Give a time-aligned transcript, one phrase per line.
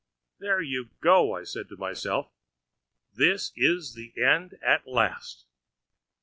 [0.39, 2.31] 'There you go!' I said to myself;
[3.13, 5.45] 'this is the end at last.'